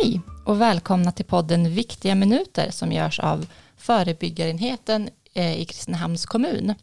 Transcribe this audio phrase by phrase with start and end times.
[0.00, 3.46] Hej och välkomna till podden Viktiga minuter som görs av
[3.76, 6.74] förebyggarenheten eh, i Kristinehamns kommun.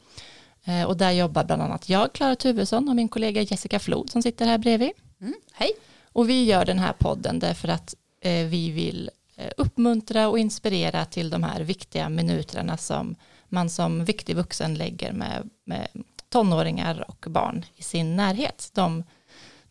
[0.66, 4.22] Eh, och där jobbar bland annat jag, Klara Tuvesson och min kollega Jessica Flod som
[4.22, 4.92] sitter här bredvid.
[5.22, 5.72] Mm, hej.
[6.12, 9.10] Och vi gör den här podden därför att eh, vi vill
[9.58, 13.16] uppmuntra och inspirera till de här viktiga minuterna som
[13.50, 15.88] man som viktig vuxen lägger med, med
[16.30, 18.70] tonåringar och barn i sin närhet.
[18.74, 19.04] De,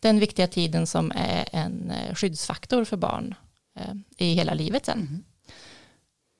[0.01, 3.35] den viktiga tiden som är en skyddsfaktor för barn
[3.79, 4.99] eh, i hela livet sen.
[4.99, 5.23] Mm.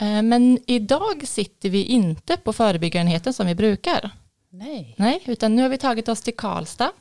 [0.01, 4.09] Eh, men idag sitter vi inte på förebyggarenheten som vi brukar.
[4.49, 4.95] Nej.
[4.97, 6.91] Nej, utan nu har vi tagit oss till Karlstad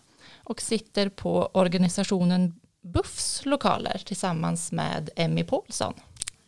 [0.45, 5.95] och sitter på organisationen Buffs lokaler tillsammans med Emmy Paulsson.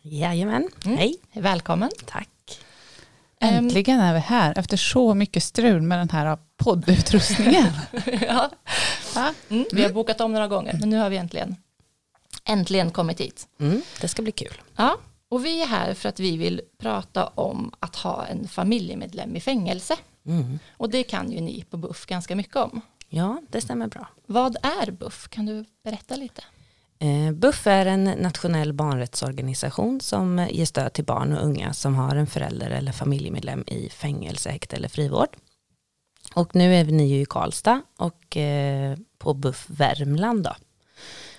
[0.01, 0.97] Jajamän, mm.
[0.97, 1.15] hej.
[1.33, 1.89] Välkommen.
[2.05, 2.29] Tack.
[3.39, 7.71] Äntligen är vi här efter så mycket strul med den här poddutrustningen.
[8.21, 8.49] ja.
[9.49, 11.55] Mm, vi har bokat om några gånger men nu har vi äntligen,
[12.45, 13.47] äntligen kommit hit.
[13.59, 14.61] Mm, det ska bli kul.
[14.75, 14.97] Ja,
[15.29, 19.39] och vi är här för att vi vill prata om att ha en familjemedlem i
[19.39, 19.95] fängelse.
[20.25, 20.59] Mm.
[20.77, 22.81] Och det kan ju ni på BUFF ganska mycket om.
[23.09, 24.07] Ja, det stämmer bra.
[24.25, 25.27] Vad är BUFF?
[25.29, 26.43] Kan du berätta lite?
[26.99, 32.15] Eh, BUFF är en nationell barnrättsorganisation som ger stöd till barn och unga som har
[32.15, 35.29] en förälder eller familjemedlem i fängelse, häkte eller frivård.
[36.33, 40.55] Och nu är ni ju i Karlstad och eh, på BUFF Värmland då.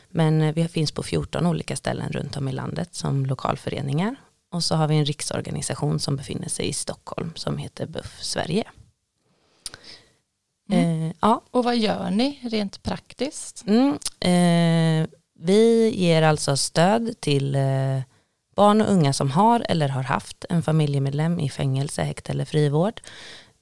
[0.09, 4.17] Men eh, vi finns på 14 olika ställen runt om i landet som lokalföreningar.
[4.51, 8.65] Och så har vi en riksorganisation som befinner sig i Stockholm som heter BUFF Sverige.
[10.71, 11.03] Mm.
[11.03, 11.43] Eh, ja.
[11.51, 13.65] Och vad gör ni rent praktiskt?
[13.67, 18.01] Mm, eh, vi ger alltså stöd till eh,
[18.57, 23.01] barn och unga som har eller har haft en familjemedlem i fängelse, häkte eller frivård.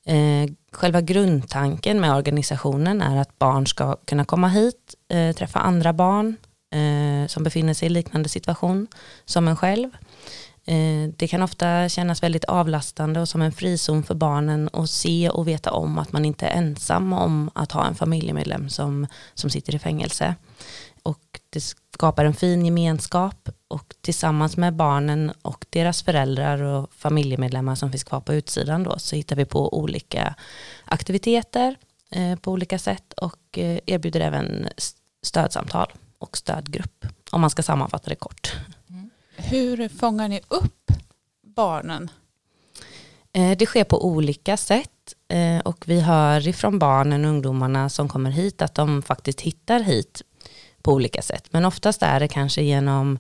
[0.07, 5.93] Eh, själva grundtanken med organisationen är att barn ska kunna komma hit, eh, träffa andra
[5.93, 6.37] barn
[6.75, 8.87] eh, som befinner sig i liknande situation
[9.25, 9.91] som en själv.
[10.65, 15.29] Eh, det kan ofta kännas väldigt avlastande och som en frizon för barnen att se
[15.29, 19.51] och veta om att man inte är ensam om att ha en familjemedlem som, som
[19.51, 20.35] sitter i fängelse
[21.03, 21.61] och det
[21.95, 28.05] skapar en fin gemenskap och tillsammans med barnen och deras föräldrar och familjemedlemmar som finns
[28.05, 30.35] kvar på utsidan då så hittar vi på olika
[30.85, 31.77] aktiviteter
[32.11, 34.69] eh, på olika sätt och eh, erbjuder även
[35.23, 38.53] stödsamtal och stödgrupp om man ska sammanfatta det kort.
[38.89, 39.11] Mm.
[39.37, 40.91] Hur fångar ni upp
[41.47, 42.11] barnen?
[43.33, 44.89] Eh, det sker på olika sätt
[45.65, 50.23] och vi hör ifrån barnen och ungdomarna som kommer hit att de faktiskt hittar hit
[50.83, 51.45] på olika sätt.
[51.51, 53.19] Men oftast är det kanske genom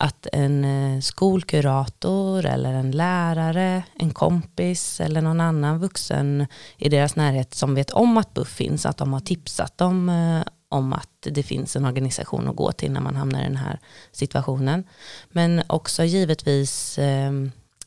[0.00, 6.46] att en eh, skolkurator eller en lärare, en kompis eller någon annan vuxen
[6.76, 10.42] i deras närhet som vet om att BUFF finns, att de har tipsat dem eh,
[10.68, 13.78] om att det finns en organisation att gå till när man hamnar i den här
[14.12, 14.84] situationen.
[15.28, 17.32] Men också givetvis eh,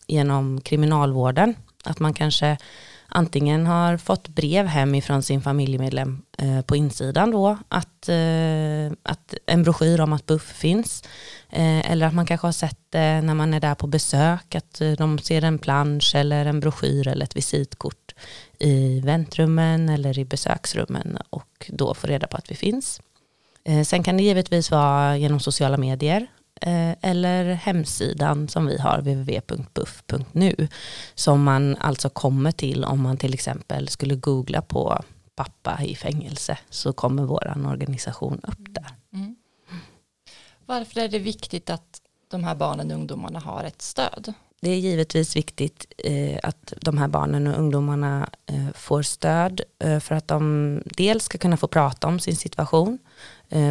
[0.08, 2.58] genom kriminalvården, att man kanske
[3.08, 9.34] antingen har fått brev hem ifrån sin familjemedlem eh, på insidan då, att, eh, att
[9.46, 11.04] en broschyr om att BUFF finns,
[11.50, 14.82] eh, eller att man kanske har sett det när man är där på besök, att
[14.82, 18.16] eh, de ser en plansch eller en broschyr eller ett visitkort
[18.60, 23.02] i väntrummen eller i besöksrummen och då får reda på att vi finns.
[23.66, 26.28] Eh, sen kan det givetvis vara genom sociala medier
[26.62, 30.68] eller hemsidan som vi har, www.buff.nu,
[31.16, 35.04] som man alltså kommer till om man till exempel skulle googla på
[35.36, 38.96] pappa i fängelse, så kommer vår organisation upp där.
[39.14, 39.36] Mm.
[40.66, 44.34] Varför är det viktigt att de här barnen och ungdomarna har ett stöd?
[44.62, 50.00] Det är givetvis viktigt eh, att de här barnen och ungdomarna eh, får stöd eh,
[50.00, 53.13] för att de dels ska kunna få prata om sin situation, Eh,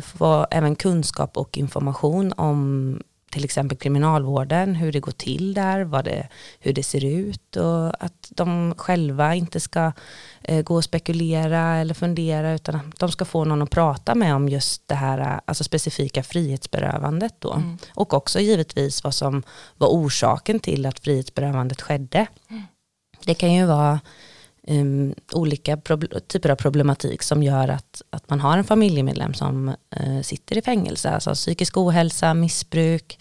[0.02, 2.98] få även kunskap och information om
[3.32, 6.28] till exempel kriminalvården, hur det går till där, vad det,
[6.60, 9.92] hur det ser ut och att de själva inte ska
[10.42, 14.34] eh, gå och spekulera eller fundera utan att de ska få någon att prata med
[14.34, 17.52] om just det här alltså specifika frihetsberövandet då.
[17.52, 17.78] Mm.
[17.94, 19.42] Och också givetvis vad som
[19.76, 22.26] var orsaken till att frihetsberövandet skedde.
[22.50, 22.62] Mm.
[23.24, 24.00] Det kan ju vara
[24.68, 25.76] um, olika
[26.26, 29.68] typer av problematik som gör att, att man har en familjemedlem som
[30.00, 31.10] uh, sitter i fängelse.
[31.10, 33.18] Alltså psykisk ohälsa, missbruk,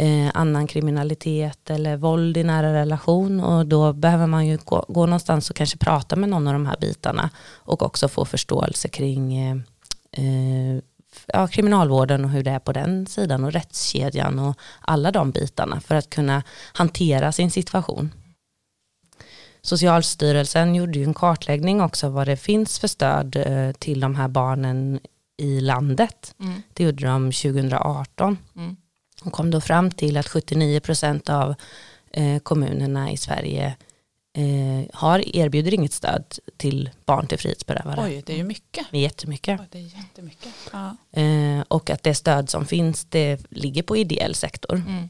[0.00, 3.40] uh, annan kriminalitet eller våld i nära relation.
[3.40, 6.66] Och då behöver man ju gå, gå någonstans och kanske prata med någon av de
[6.66, 9.52] här bitarna och också få förståelse kring
[10.18, 10.80] uh,
[11.26, 15.80] ja, kriminalvården och hur det är på den sidan och rättskedjan och alla de bitarna
[15.80, 16.42] för att kunna
[16.72, 18.12] hantera sin situation.
[19.62, 24.28] Socialstyrelsen gjorde ju en kartläggning också vad det finns för stöd eh, till de här
[24.28, 25.00] barnen
[25.36, 26.34] i landet.
[26.40, 26.62] Mm.
[26.72, 28.38] Det gjorde de 2018.
[28.56, 28.76] Mm.
[29.24, 31.54] och kom då fram till att 79 procent av
[32.10, 33.76] eh, kommunerna i Sverige
[34.36, 36.24] eh, har, erbjuder inget stöd
[36.56, 38.02] till barn till frihetsberövade.
[38.02, 38.86] Oj, det är ju mycket.
[38.90, 39.60] Det är jättemycket.
[39.60, 40.52] Oj, det är jättemycket.
[40.72, 40.96] Ja.
[41.68, 44.76] Och att det stöd som finns det ligger på ideell sektor.
[44.76, 45.08] Mm.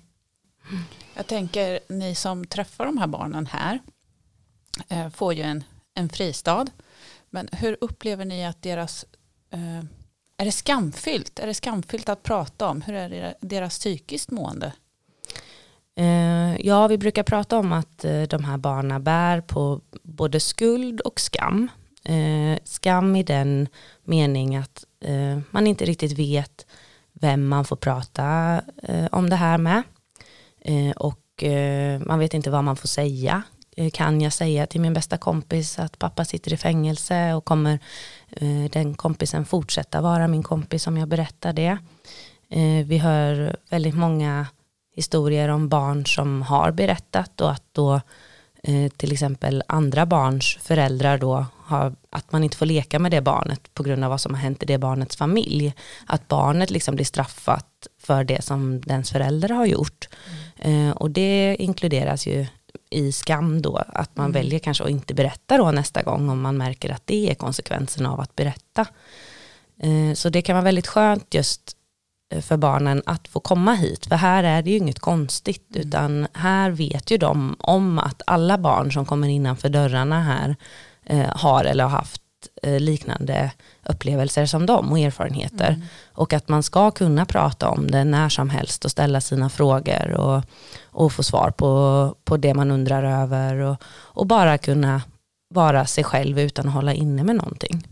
[1.14, 3.78] Jag tänker ni som träffar de här barnen här
[4.88, 5.64] Eh, får ju en,
[5.94, 6.66] en fristad.
[7.30, 9.04] Men hur upplever ni att deras,
[9.50, 9.84] eh,
[10.36, 11.38] är det skamfyllt?
[11.38, 12.82] Är det skamfyllt att prata om?
[12.82, 14.72] Hur är deras psykiskt mående?
[15.96, 21.00] Eh, ja, vi brukar prata om att eh, de här barnen bär på både skuld
[21.00, 21.68] och skam.
[22.04, 23.68] Eh, skam i den
[24.04, 26.66] mening att eh, man inte riktigt vet
[27.12, 29.82] vem man får prata eh, om det här med.
[30.60, 33.42] Eh, och eh, man vet inte vad man får säga.
[33.78, 37.78] Eh, Kan jag säga till min bästa kompis att pappa sitter i fängelse och kommer
[38.30, 41.78] eh, den kompisen fortsätta vara min kompis om jag berättar det?
[42.50, 44.46] Eh, Vi hör väldigt många
[44.96, 48.00] historier om barn som har berättat och att då
[48.96, 53.74] till exempel andra barns föräldrar då har, att man inte får leka med det barnet
[53.74, 55.74] på grund av vad som har hänt i det barnets familj.
[56.06, 60.08] Att barnet liksom blir straffat för det som dens föräldrar har gjort.
[60.56, 62.46] Eh, och det inkluderas ju
[62.90, 66.56] i skam då, att man väljer kanske att inte berätta då nästa gång om man
[66.56, 68.86] märker att det är konsekvensen av att berätta.
[69.82, 71.76] Eh, så det kan vara väldigt skönt just
[72.34, 74.06] eh, för barnen att få komma hit.
[74.06, 78.58] För här är det ju inget konstigt, utan här vet ju de om att alla
[78.58, 80.56] barn som kommer innanför dörrarna här
[81.04, 82.22] eh, har eller har haft
[82.78, 83.50] liknande
[83.84, 85.82] upplevelser som dem och erfarenheter.
[86.12, 90.10] Och att man ska kunna prata om det när som helst och ställa sina frågor
[90.10, 90.42] och,
[90.98, 95.02] och få svar på, på det man undrar över och, och bara kunna
[95.54, 97.86] vara sig själv utan att hålla inne med någonting.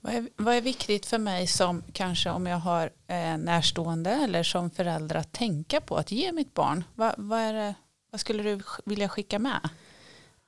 [0.00, 4.42] Vad är, vad är viktigt för mig som kanske om jag har eh, närstående eller
[4.42, 6.84] som förälder att tänka på att ge mitt barn?
[6.94, 7.74] Vad, vad, är det,
[8.10, 9.60] vad skulle du vilja skicka med?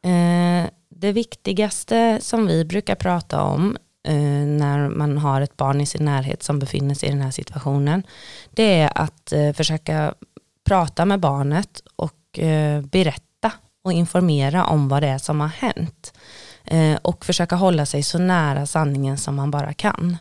[0.04, 3.76] Eh, det viktigaste som vi brukar prata om
[4.08, 7.30] eh, när man har ett barn i sin närhet som befinner sig i den här
[7.30, 8.02] situationen,
[8.50, 10.14] det är att eh, försöka
[10.66, 13.52] prata med barnet och eh, berätta
[13.84, 16.12] och informera om vad det är som har hänt.
[16.64, 20.16] Eh, och försöka hålla sig så nära sanningen som man bara kan.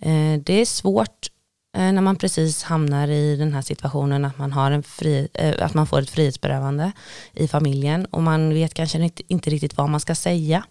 [0.00, 1.30] Eh, det är svårt
[1.76, 5.66] eh, när man precis hamnar i den här situationen att man, har en fri, eh,
[5.66, 6.92] att man får ett frihetsberövande
[7.32, 10.64] i familjen och man vet kanske inte, inte riktigt vad man ska säga.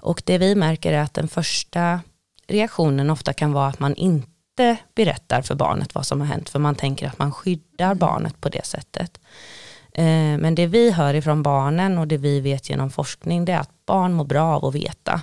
[0.00, 2.00] Och det vi märker är att den första
[2.46, 4.33] reaktionen ofta kan vara att man inte
[4.94, 8.48] berättar för barnet vad som har hänt för man tänker att man skyddar barnet på
[8.48, 9.20] det sättet.
[9.94, 13.58] Eh, Men det vi hör ifrån barnen och det vi vet genom forskning det är
[13.58, 15.22] att barn mår bra av att veta.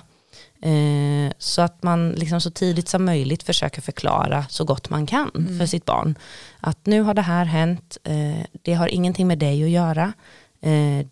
[0.62, 5.30] Eh, Så att man liksom så tidigt som möjligt försöker förklara så gott man kan
[5.58, 6.18] för sitt barn.
[6.60, 10.12] Att nu har det här hänt, eh, det har ingenting med dig att göra.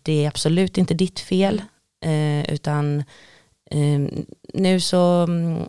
[0.03, 1.61] Det är absolut inte ditt fel.
[2.47, 3.03] Utan
[4.53, 5.63] nu så mm,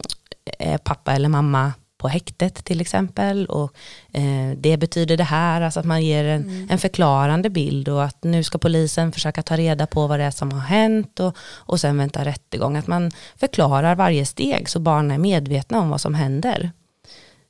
[0.59, 1.73] är pappa eller mamma
[2.03, 3.75] på häktet till exempel och
[4.13, 8.25] eh, det betyder det här, alltså att man ger en, en förklarande bild och att
[8.25, 11.81] nu ska polisen försöka ta reda på vad det är som har hänt och, och
[11.81, 12.77] sen vänta rättegång.
[12.77, 16.71] Att man förklarar varje steg så barnen är medvetna om vad som händer.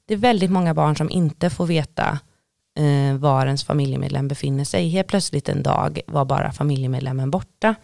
[0.07, 2.19] Det är väldigt många barn som inte får veta
[2.79, 4.89] eh, var ens familjemedlem befinner sig.
[4.89, 7.75] Helt plötsligt en dag var bara familjemedlemmen borta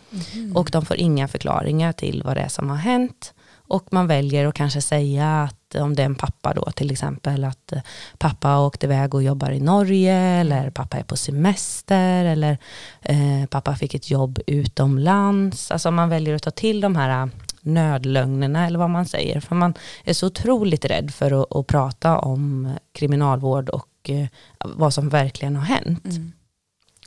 [0.55, 3.35] och de får inga förklaringar till vad det är som har hänt.
[3.69, 7.45] Och man väljer att kanske säga att om det är en pappa då till exempel
[7.45, 7.81] att eh,
[8.19, 12.59] pappa åkte iväg och jobbar i Norge eller pappa är på semester eller
[13.03, 15.71] eh, pappa fick ett jobb utomlands.
[15.71, 17.29] Alltså man väljer att ta till de här eh,
[17.61, 19.41] nödlögnerna eller vad man säger.
[19.41, 24.27] För man är så otroligt rädd för att, att prata om kriminalvård och eh,
[24.65, 26.05] vad som verkligen har hänt.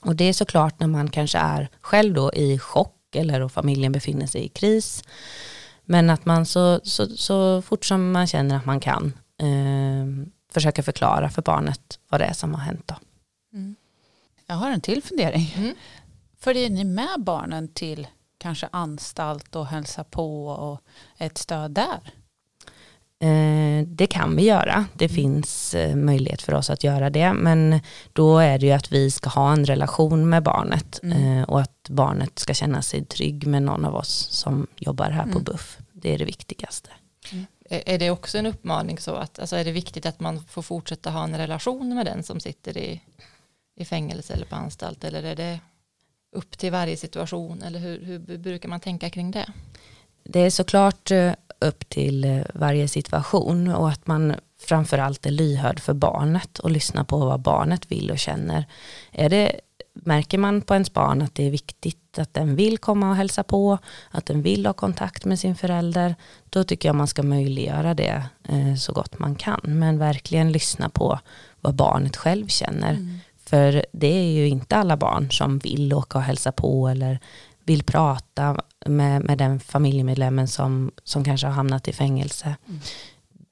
[0.02, 3.92] Och det är såklart när man kanske är själv då i chock eller och familjen
[3.92, 5.04] befinner sig i kris.
[5.86, 10.84] Men att man så, så, så fort som man känner att man kan eh, försöka
[10.84, 12.88] förklara för barnet vad det är som har hänt.
[12.88, 12.96] Då.
[14.52, 15.54] Jag har en till fundering.
[15.58, 15.76] Mm.
[16.40, 18.08] Följer ni med barnen till
[18.38, 20.82] kanske anstalt och hälsa på och
[21.18, 22.14] ett stöd där?
[23.22, 24.86] Eh, det kan vi göra.
[24.94, 27.34] Det finns eh, möjlighet för oss att göra det.
[27.34, 27.80] Men
[28.14, 31.90] då är det ju att vi ska ha en relation med barnet eh, och att
[31.90, 35.78] barnet ska känna sig trygg med någon av oss som jobbar här på BUFF.
[35.94, 36.90] Det är det viktigaste.
[37.70, 40.62] Är är det också en uppmaning så att alltså är det viktigt att man får
[40.62, 43.02] fortsätta ha en relation med den som sitter i,
[43.76, 45.60] i fängelse eller på anstalt eller är det
[46.36, 49.54] upp till varje situation eller hur, hur brukar man tänka kring det?
[50.24, 51.12] Det är såklart
[51.62, 57.04] upp till eh, varje situation och att man framförallt är lyhörd för barnet och lyssnar
[57.04, 58.66] på vad barnet vill och känner.
[59.12, 59.52] Är det,
[59.94, 63.44] märker man på ens barn att det är viktigt att den vill komma och hälsa
[63.44, 63.78] på,
[64.12, 66.16] att den vill ha kontakt med sin förälder,
[66.50, 69.62] då tycker jag man ska möjliggöra det eh, så gott man kan.
[69.64, 71.20] Men verkligen lyssna på
[71.62, 72.94] vad barnet själv känner.
[72.94, 73.20] Mm.
[73.46, 77.20] För det är ju inte alla barn som vill åka och hälsa på eller
[77.64, 82.56] vill prata med, med den familjemedlemmen som, som kanske har hamnat i fängelse.
[82.68, 82.80] Mm.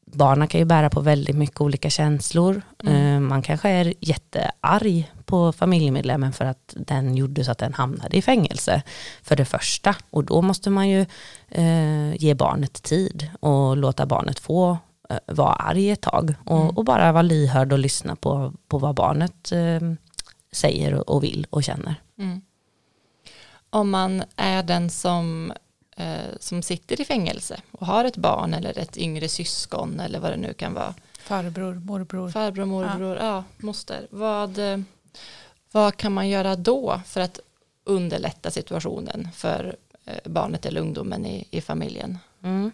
[0.05, 2.61] Barnen kan ju bära på väldigt mycket olika känslor.
[2.83, 2.95] Mm.
[2.95, 8.17] Eh, man kanske är jättearg på familjemedlemmen för att den gjorde så att den hamnade
[8.17, 8.81] i fängelse.
[9.23, 9.95] För det första.
[10.09, 11.05] Och då måste man ju
[11.49, 14.77] eh, ge barnet tid och låta barnet få
[15.09, 16.33] eh, vara arg ett tag.
[16.45, 16.77] Och, mm.
[16.77, 19.91] och, bara vara lyhörd och lyssna på, på vad barnet eh,
[20.51, 21.95] säger och vill och känner.
[22.19, 22.41] Mm
[23.69, 25.53] om man är den som,
[25.95, 30.31] eh, som sitter i fängelse och har ett barn eller ett yngre syskon eller vad
[30.31, 30.93] det nu kan vara.
[31.19, 32.29] Farbror, morbror.
[32.29, 34.07] Farbror, morbror, ja, ja moster.
[34.09, 34.59] Vad,
[35.71, 37.39] vad kan man göra då för att
[37.83, 42.17] underlätta situationen för eh, barnet eller ungdomen i, i familjen?
[42.43, 42.71] Mm.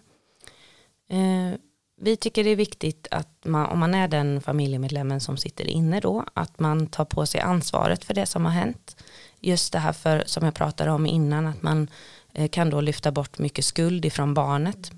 [1.08, 1.58] Eh,
[2.00, 6.00] vi tycker det är viktigt att man, om man är den familjemedlemmen som sitter inne
[6.00, 8.96] då, att man tar på sig ansvaret för det som har hänt
[9.40, 11.90] just det här för, som jag pratade om innan, att man
[12.32, 14.90] eh, kan då lyfta bort mycket skuld ifrån barnet.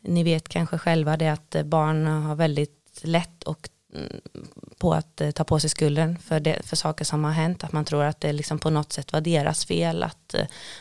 [0.00, 4.20] Ni vet kanske själva det att eh, barn har väldigt lätt och mm,
[4.78, 7.64] på att eh, ta på sig skulden för, det, för saker som har hänt.
[7.64, 10.02] Att man tror att det liksom på något sätt var deras fel.
[10.02, 10.34] Att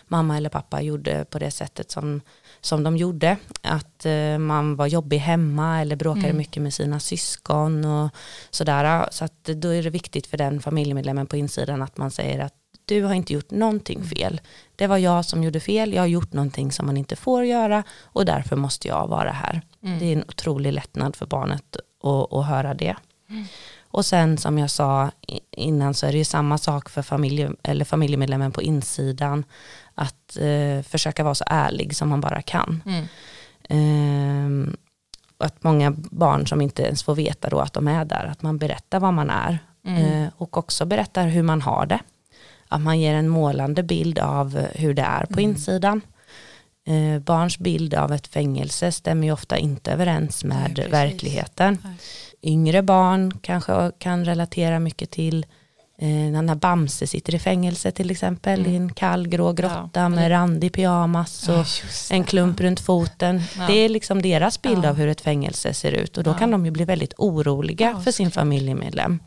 [0.07, 2.21] mamma eller pappa gjorde på det sättet som,
[2.61, 3.37] som de gjorde.
[3.61, 4.05] Att
[4.39, 6.37] man var jobbig hemma eller bråkade mm.
[6.37, 8.09] mycket med sina syskon och
[8.49, 9.07] sådär.
[9.11, 12.58] Så att då är det viktigt för den familjemedlemmen på insidan att man säger att
[12.89, 14.09] du har inte gjort någonting mm.
[14.09, 14.41] fel.
[14.75, 17.83] Det var jag som gjorde fel, jag har gjort någonting som man inte får göra
[18.03, 19.61] och därför måste jag vara här.
[19.83, 19.99] Mm.
[19.99, 22.95] Det är en otrolig lättnad för barnet att, att höra det.
[23.29, 23.45] Mm.
[23.91, 25.11] Och sen som jag sa
[25.51, 29.43] innan så är det ju samma sak för familje, eller familjemedlemmen på insidan.
[29.95, 32.83] Att eh, försöka vara så ärlig som man bara kan.
[32.85, 33.05] Mm.
[33.69, 34.73] Eh,
[35.37, 38.57] att många barn som inte ens får veta då att de är där, att man
[38.57, 39.59] berättar vad man är.
[39.85, 40.23] Mm.
[40.23, 41.99] Eh, och också berättar hur man har det
[42.69, 45.49] att man ger en målande bild av hur det är på mm.
[45.49, 46.01] insidan.
[46.87, 51.77] Eh, barns bild av ett fängelse stämmer ju ofta inte överens med Nej, verkligheten.
[51.83, 51.93] Nej.
[52.41, 55.45] Yngre barn kanske kan relatera mycket till
[55.97, 58.71] eh, när Bamse sitter i fängelse till exempel mm.
[58.71, 60.09] i en kall grå grotta ja.
[60.09, 61.65] med randig pyjamas och ja,
[62.11, 63.41] en klump runt foten.
[63.57, 63.67] Ja.
[63.67, 66.65] Det är liksom deras bild av hur ett fängelse ser ut och då kan de
[66.65, 69.19] ju bli väldigt oroliga för sin familjemedlem.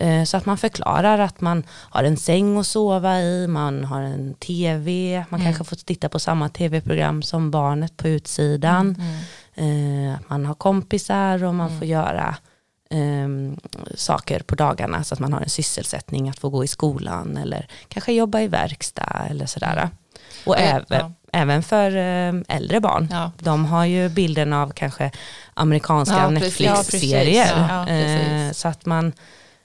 [0.00, 4.00] Eh, så att man förklarar att man har en säng att sova i, man har
[4.00, 5.52] en tv, man mm.
[5.52, 8.96] kanske får titta på samma tv-program som barnet på utsidan.
[8.98, 10.12] Mm.
[10.12, 11.78] Eh, man har kompisar och man mm.
[11.78, 12.36] får göra
[12.90, 13.60] um,
[13.94, 17.66] saker på dagarna så att man har en sysselsättning att få gå i skolan eller
[17.88, 19.76] kanske jobba i verkstad eller sådär.
[19.76, 19.88] Mm.
[20.44, 21.12] Och även, ja.
[21.32, 23.08] även för um, äldre barn.
[23.10, 23.32] Ja.
[23.38, 25.10] De har ju bilden av kanske
[25.54, 27.68] amerikanska ja, Netflix-serier.
[27.68, 29.12] Ja, uh, så att man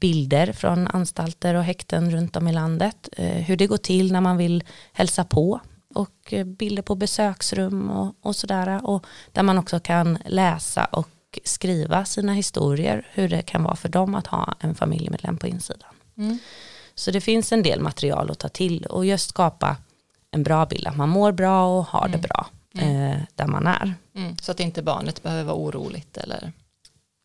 [0.00, 3.08] bilder från anstalter och häkten runt om i landet.
[3.12, 5.60] Eh, hur det går till när man vill hälsa på
[5.94, 8.86] och eh, bilder på besöksrum och, och sådär.
[8.86, 11.08] Och där man också kan läsa och
[11.44, 15.94] skriva sina historier, hur det kan vara för dem att ha en familjemedlem på insidan.
[16.16, 16.38] Mm.
[16.94, 19.76] Så det finns en del material att ta till och just skapa
[20.30, 22.12] en bra bild, att man mår bra och har mm.
[22.12, 23.12] det bra mm.
[23.12, 23.94] eh, där man är.
[24.14, 24.36] Mm.
[24.36, 26.52] Så att inte barnet behöver vara oroligt eller?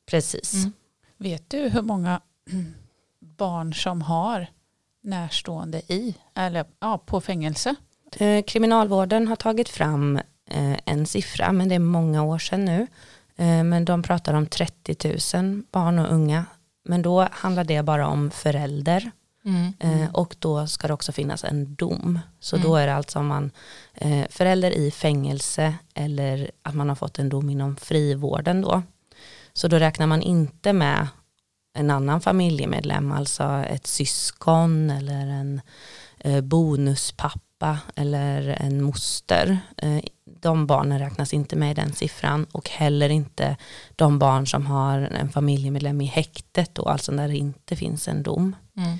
[0.05, 0.53] Precis.
[0.53, 0.71] Mm.
[1.17, 2.21] Vet du hur många
[3.19, 4.47] barn som har
[5.03, 7.75] närstående i, eller ja, på fängelse?
[8.15, 10.17] Eh, kriminalvården har tagit fram
[10.49, 12.87] eh, en siffra, men det är många år sedan nu,
[13.35, 16.45] men de pratar om 30 000 barn och unga.
[16.85, 19.11] Men då handlar det bara om förälder.
[19.45, 19.73] Mm.
[19.79, 20.07] Mm.
[20.13, 22.19] Och då ska det också finnas en dom.
[22.39, 22.67] Så mm.
[22.67, 23.51] då är det alltså om man
[23.93, 28.83] eh, förälder i fängelse eller att man har fått en dom inom frivården då.
[29.53, 31.07] Så då räknar man inte med
[31.73, 35.61] en annan familjemedlem, alltså ett syskon eller en
[36.43, 39.59] bonuspappa eller en moster
[40.25, 43.57] de barnen räknas inte med i den siffran och heller inte
[43.95, 48.23] de barn som har en familjemedlem i häktet då, alltså när det inte finns en
[48.23, 48.55] dom.
[48.77, 48.99] Mm.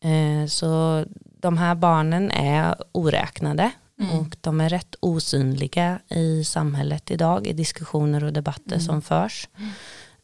[0.00, 1.04] Eh, så
[1.40, 4.18] de här barnen är oräknade mm.
[4.18, 8.80] och de är rätt osynliga i samhället idag i diskussioner och debatter mm.
[8.80, 9.48] som förs.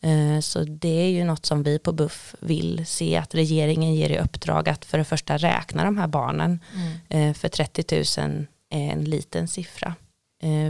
[0.01, 4.11] Eh, så det är ju något som vi på BUFF vill se att regeringen ger
[4.11, 6.61] i uppdrag att för det första räkna de här barnen.
[7.09, 7.35] Mm.
[7.35, 9.95] För 30 000 är en liten siffra.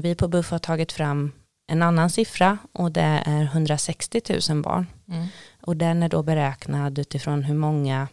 [0.02, 1.32] Vi på BUFF har tagit fram
[1.66, 4.86] en annan siffra och det är 160 000 barn.
[5.08, 5.26] Mm.
[5.62, 8.08] Och den är då beräknad utifrån hur många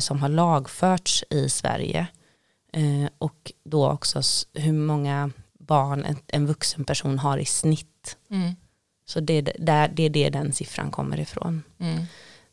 [0.00, 2.06] som har lagförts i Sverige
[3.18, 4.22] och då också
[4.54, 8.16] hur många barn en, en vuxen person har i snitt.
[8.30, 8.56] Mm.
[9.06, 11.62] Så det, där, det är det den siffran kommer ifrån.
[11.78, 12.04] Mm.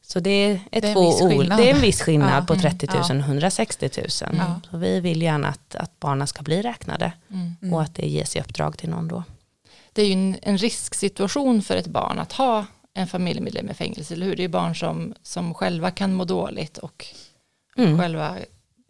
[0.08, 2.56] Så det är, ett det, är två ord, det är en viss skillnad ja, på
[2.56, 3.16] 30 000 och ja.
[3.16, 4.08] 160 000.
[4.20, 4.62] Ja.
[4.72, 7.74] Så vi vill gärna att, att barnen ska bli räknade mm.
[7.74, 9.24] och att det ges i uppdrag till någon då.
[9.94, 14.14] Det är ju en, en risksituation för ett barn att ha en familjemedlem i fängelse,
[14.14, 14.36] eller hur?
[14.36, 17.06] Det är barn som, som själva kan må dåligt och
[17.78, 18.00] mm.
[18.00, 18.38] själva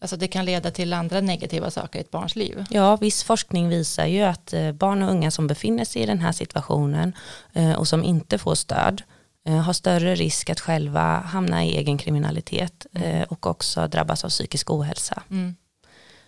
[0.01, 2.65] Alltså det kan leda till andra negativa saker i ett barns liv.
[2.69, 6.19] Ja, viss forskning visar ju att eh, barn och unga som befinner sig i den
[6.19, 7.13] här situationen
[7.53, 9.03] eh, och som inte får stöd
[9.45, 13.23] har större risk att själva hamna i egen kriminalitet mm.
[13.29, 15.23] och också drabbas av psykisk ohälsa.
[15.31, 15.55] Mm.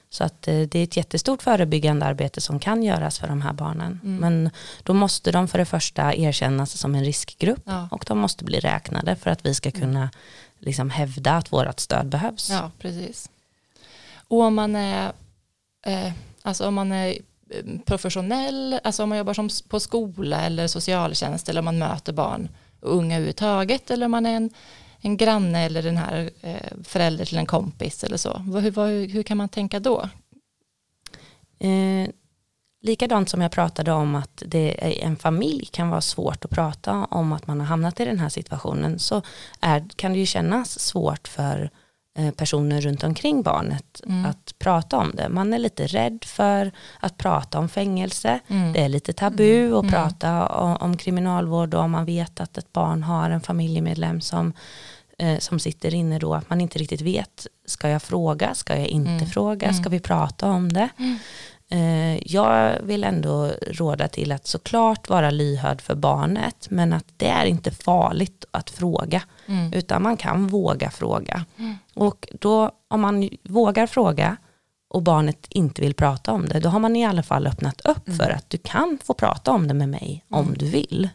[0.09, 3.99] Så att det är ett jättestort förebyggande arbete som kan göras för de här barnen.
[4.03, 4.17] Mm.
[4.17, 4.49] Men
[4.83, 7.87] då måste de för det första erkännas som en riskgrupp ja.
[7.91, 9.81] och de måste bli räknade för att vi ska mm.
[9.81, 10.09] kunna
[10.59, 12.49] liksom hävda att vårt stöd behövs.
[12.49, 13.29] Ja, precis.
[14.27, 15.11] Och om man är,
[15.85, 17.09] eh, alltså om man är
[17.49, 22.13] eh, professionell, alltså om man jobbar som på skola eller socialtjänst eller om man möter
[22.13, 24.49] barn och unga överhuvudtaget eller om man är en,
[24.99, 28.37] en granne eller den här eh, förälder till en kompis eller så.
[28.37, 30.09] Hur, hur, hur kan man tänka då?
[31.59, 32.09] Eh,
[32.81, 37.33] likadant som jag pratade om att det en familj kan vara svårt att prata om
[37.33, 39.21] att man har hamnat i den här situationen så
[39.61, 41.86] är, kan det ju kännas svårt för Eh,
[42.37, 44.25] personer runt omkring barnet mm.
[44.25, 45.29] att prata om det.
[45.29, 48.39] Man är lite rädd för att prata om fängelse.
[48.47, 48.73] Mm.
[48.73, 49.73] Det är lite tabu mm.
[49.73, 49.91] att mm.
[49.91, 54.53] prata om, om, kriminalvård och om man vet att ett barn har en familjemedlem som,
[55.17, 58.87] eh, som sitter inne då, att man inte riktigt vet, ska jag fråga, ska jag
[58.87, 59.27] inte mm.
[59.27, 59.91] fråga, ska mm.
[59.91, 60.89] vi prata om det?
[61.69, 67.27] Eh, jag vill ändå råda till att såklart vara lyhörd för barnet men att det
[67.27, 69.73] är inte farligt att fråga mm.
[69.73, 71.45] utan man kan våga fråga.
[71.57, 71.75] Mm.
[71.93, 74.37] Och då om man vågar fråga
[74.89, 78.07] och barnet inte vill prata om det då har man i alla fall öppnat upp
[78.07, 78.19] mm.
[78.19, 80.57] för att du kan få prata om det med mig om mm.
[80.57, 81.09] du vill.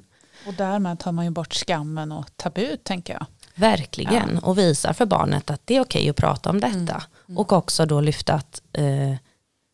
[0.47, 3.27] Och därmed tar man ju bort skammen och tabut tänker jag.
[3.55, 4.49] Verkligen ja.
[4.49, 6.77] och visar för barnet att det är okej att prata om detta.
[6.77, 7.03] Mm.
[7.29, 7.39] Mm.
[7.39, 9.15] Och också då lyfta att eh,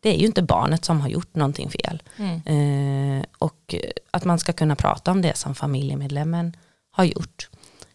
[0.08, 2.02] det är ju inte barnet som har gjort någonting fel.
[2.16, 3.18] Mm.
[3.18, 3.74] Eh, och
[4.10, 6.56] att man ska kunna prata om det som familjemedlemmen
[6.90, 7.48] har gjort.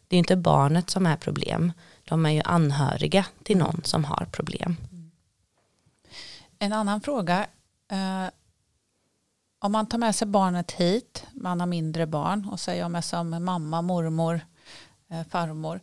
[0.07, 1.71] Det är inte barnet som är problem.
[2.03, 4.77] De är ju anhöriga till någon som har problem.
[6.59, 7.47] En annan fråga.
[7.91, 8.29] Eh,
[9.59, 13.45] om man tar med sig barnet hit, man har mindre barn och säger med som
[13.45, 14.41] mamma, mormor,
[15.09, 15.79] eh, farmor.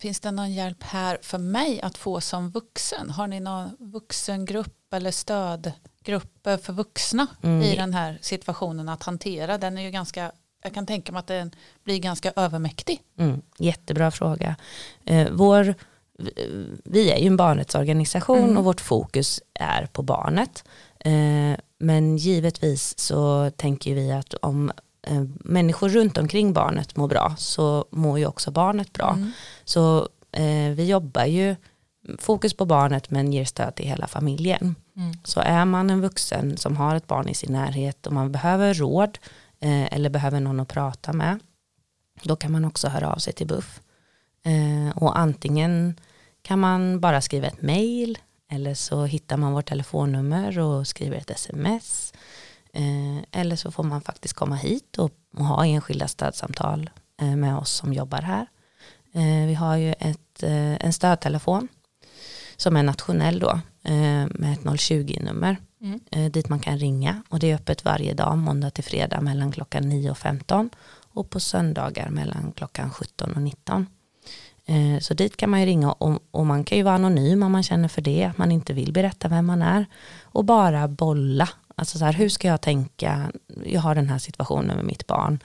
[0.00, 3.10] Finns det någon hjälp här för mig att få som vuxen?
[3.10, 7.62] Har ni någon vuxengrupp eller stödgrupper för vuxna mm.
[7.62, 9.58] i den här situationen att hantera?
[9.58, 11.50] Den är ju ganska, jag kan tänka mig att den
[11.84, 13.02] blir ganska övermäktig.
[13.18, 13.42] Mm.
[13.58, 14.56] Jättebra fråga.
[15.04, 15.74] Eh, vår,
[16.84, 18.58] vi är ju en barnrättsorganisation mm.
[18.58, 20.64] och vårt fokus är på barnet.
[20.98, 24.72] Eh, men givetvis så tänker vi att om
[25.02, 29.12] Eh, människor runt omkring barnet mår bra så mår ju också barnet bra.
[29.16, 29.32] Mm.
[29.64, 30.08] Så
[30.74, 31.56] vi jobbar ju
[32.18, 34.74] fokus på barnet men ger stöd till hela familjen.
[34.96, 35.12] Mm.
[35.24, 38.74] Så är man en vuxen som har ett barn i sin närhet och man behöver
[38.74, 39.18] råd
[39.60, 41.38] eh, eller behöver någon att prata med
[42.22, 43.80] då kan man också höra av sig till BUFF.
[44.44, 46.00] Eh, och antingen
[46.42, 48.18] kan man bara skriva ett mail
[48.50, 52.12] eller så hittar man vårt telefonnummer och skriver ett sms
[52.72, 57.56] Eh, eller så får man faktiskt komma hit och, och ha enskilda stödsamtal eh, med
[57.56, 58.46] oss som jobbar här.
[59.12, 61.68] Eh, vi har ju ett, en stödtelefon
[62.60, 63.60] som är nationell då
[64.30, 66.32] med ett 020-nummer mm.
[66.32, 69.88] dit man kan ringa och det är öppet varje dag måndag till fredag mellan klockan
[69.88, 70.70] 9 och 15
[71.12, 73.86] och på söndagar mellan klockan 17 och 19.
[75.00, 77.88] Så dit kan man ju ringa och, man kan ju vara anonym om man känner
[77.88, 79.86] för det, att man inte vill berätta vem man är
[80.22, 81.48] och bara bolla
[81.80, 83.32] Alltså så här, hur ska jag tänka?
[83.64, 85.38] Jag har den här situationen med mitt barn.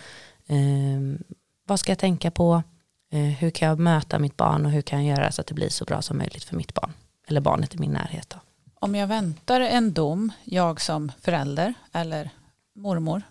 [0.47, 1.25] Eh,
[1.67, 2.63] vad ska jag tänka på?
[3.11, 5.53] Eh, hur kan jag möta mitt barn och hur kan jag göra så att det
[5.53, 6.93] blir så bra som möjligt för mitt barn?
[7.27, 8.29] Eller barnet i min närhet.
[8.29, 8.37] Då.
[8.79, 12.29] Om jag väntar en dom, jag som förälder eller
[12.75, 13.21] mormor,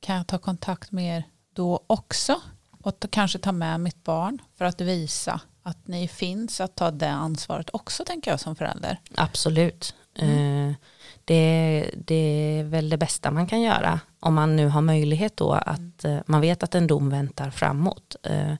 [0.00, 2.40] kan jag ta kontakt med er då också?
[2.70, 7.10] Och kanske ta med mitt barn för att visa att ni finns, att ta det
[7.10, 9.00] ansvaret också tänker jag som förälder.
[9.14, 9.94] Absolut.
[10.18, 10.68] Mm.
[10.68, 10.74] Eh,
[11.24, 12.14] det, det
[12.58, 16.18] är väl det bästa man kan göra om man nu har möjlighet då att eh,
[16.26, 18.16] man vet att en dom väntar framåt.
[18.22, 18.54] Eh,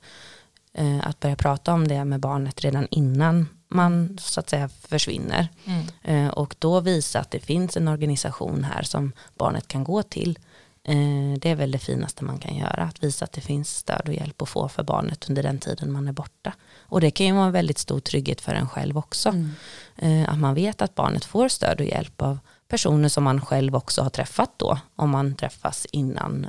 [1.02, 5.48] att börja prata om det med barnet redan innan man så att säga försvinner.
[5.64, 5.86] Mm.
[6.02, 10.38] Eh, och då visa att det finns en organisation här som barnet kan gå till.
[10.84, 14.08] Eh, det är väl det finaste man kan göra, att visa att det finns stöd
[14.08, 16.52] och hjälp att få för barnet under den tiden man är borta.
[16.78, 19.28] Och det kan ju vara en väldigt stor trygghet för en själv också.
[19.28, 19.50] Mm.
[19.96, 23.76] Eh, att man vet att barnet får stöd och hjälp av personer som man själv
[23.76, 26.46] också har träffat då, om man träffas innan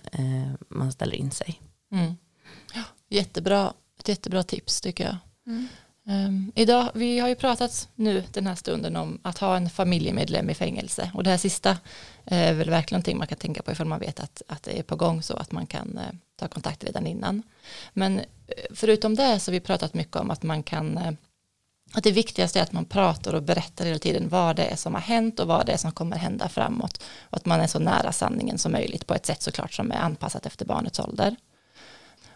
[0.69, 1.61] man ställer in sig.
[1.91, 2.15] Mm.
[2.73, 5.17] Ja, jättebra, ett jättebra tips tycker jag.
[5.47, 5.67] Mm.
[6.07, 10.49] Um, idag, vi har ju pratat nu den här stunden om att ha en familjemedlem
[10.49, 11.77] i fängelse och det här sista
[12.25, 14.83] är väl verkligen någonting man kan tänka på ifall man vet att, att det är
[14.83, 17.43] på gång så att man kan uh, ta kontakt redan innan.
[17.93, 18.23] Men eh,
[18.73, 21.11] förutom det så har vi pratat mycket om att man kan uh,
[21.93, 24.93] att det viktigaste är att man pratar och berättar hela tiden vad det är som
[24.93, 27.79] har hänt och vad det är som kommer hända framåt och att man är så
[27.79, 31.35] nära sanningen som möjligt på ett sätt såklart som är anpassat efter barnets ålder.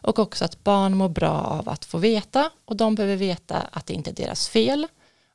[0.01, 3.85] Och också att barn mår bra av att få veta och de behöver veta att
[3.85, 4.87] det inte är deras fel